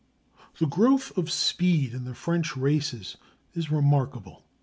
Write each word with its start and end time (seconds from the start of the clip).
The 0.57 0.65
growth 0.65 1.15
of 1.15 1.29
speed 1.29 1.93
in 1.93 2.05
the 2.05 2.15
French 2.15 2.57
races 2.57 3.17
is 3.53 3.69
remarkable. 3.69 4.43